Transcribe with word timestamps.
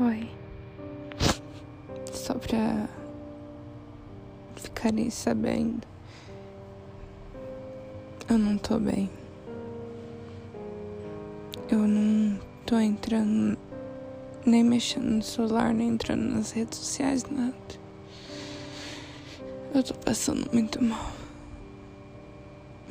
Oi. 0.00 0.30
Só 2.12 2.34
pra 2.34 2.88
ficarem 4.54 5.10
sabendo. 5.10 5.84
Eu 8.30 8.38
não 8.38 8.56
tô 8.56 8.78
bem. 8.78 9.10
Eu 11.68 11.80
não 11.80 12.38
tô 12.64 12.78
entrando, 12.78 13.58
nem 14.46 14.62
mexendo 14.62 15.16
no 15.16 15.22
celular, 15.22 15.74
nem 15.74 15.88
entrando 15.88 16.32
nas 16.32 16.52
redes 16.52 16.78
sociais, 16.78 17.24
nada. 17.24 17.56
Eu 19.74 19.82
tô 19.82 19.94
passando 19.94 20.48
muito 20.52 20.80
mal. 20.80 21.10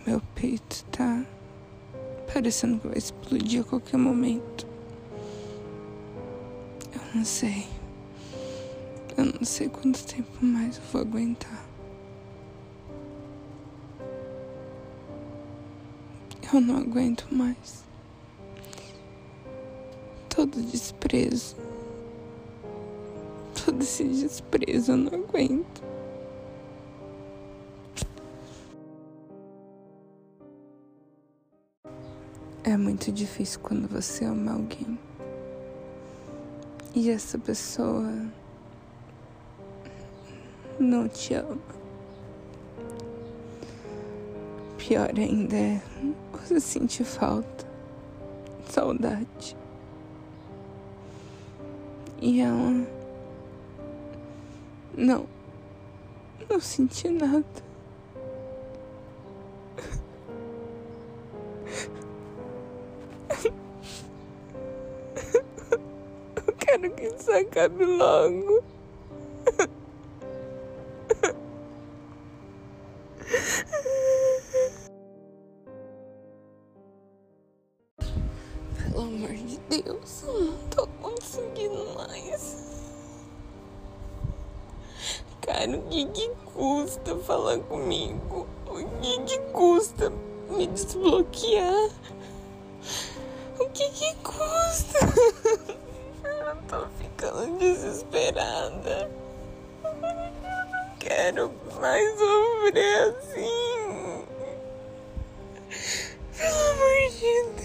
Meu 0.05 0.21
peito 0.35 0.83
tá 0.91 1.23
parecendo 2.33 2.81
que 2.81 2.87
vai 2.89 2.97
explodir 2.97 3.61
a 3.61 3.63
qualquer 3.63 3.97
momento. 3.97 4.66
Não 7.17 7.25
sei. 7.25 7.65
Eu 9.17 9.25
não 9.25 9.43
sei 9.43 9.67
quanto 9.67 10.05
tempo 10.05 10.29
mais 10.39 10.77
eu 10.77 10.83
vou 10.91 11.01
aguentar. 11.01 11.65
Eu 16.53 16.61
não 16.61 16.77
aguento 16.77 17.27
mais. 17.31 17.83
Todo 20.29 20.61
desprezo. 20.61 21.55
Todo 23.65 23.81
esse 23.81 24.03
desprezo 24.03 24.91
eu 24.91 24.97
não 24.97 25.13
aguento. 25.15 25.81
É 32.63 32.77
muito 32.77 33.11
difícil 33.11 33.59
quando 33.61 33.87
você 33.87 34.23
ama 34.23 34.53
alguém. 34.53 35.06
E 36.95 37.09
essa 37.09 37.37
pessoa 37.37 38.11
não 40.79 41.07
te 41.07 41.33
ama. 41.33 41.57
Pior 44.77 45.11
ainda 45.17 45.55
é 45.55 45.81
você 46.31 46.59
sentir 46.59 47.03
falta, 47.03 47.67
saudade. 48.69 49.55
E 52.21 52.41
ela. 52.41 52.87
Não. 54.95 55.27
Não 56.49 56.59
senti 56.59 57.09
nada. 57.09 57.66
Quero 66.77 66.91
que 66.93 67.07
isso 67.07 67.31
acabe 67.31 67.85
logo. 67.85 68.63
Pelo 78.77 79.01
amor 79.01 79.29
de 79.29 79.57
Deus, 79.69 80.23
eu 80.23 80.41
não 80.41 80.57
tô 80.69 80.87
conseguindo 81.01 81.95
mais. 81.95 82.67
Cara, 85.41 85.77
o 85.77 85.81
que, 85.89 86.05
que 86.05 86.29
custa 86.53 87.15
falar 87.19 87.57
comigo? 87.59 88.47
O 88.67 89.01
que, 89.01 89.21
que 89.23 89.39
custa 89.51 90.11
me 90.49 90.67
desbloquear? 90.67 91.89
O 93.59 93.69
que 93.69 93.89
que 93.89 94.13
custa? 94.15 94.99
Tô 96.67 96.85
ficando 96.99 97.57
desesperada. 97.59 99.09
Não 99.83 100.97
quero 100.99 101.51
mais 101.79 102.19
sofrer 102.19 103.03
assim. 103.07 104.25
Pelo 106.37 106.59
amor 106.69 107.09
de 107.11 107.19
Deus, 107.21 107.56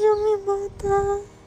ir. 0.00 0.06
Não 0.06 0.06
deixa 0.06 0.06
eu 0.06 0.16
me 0.16 0.46
matar. 0.46 1.39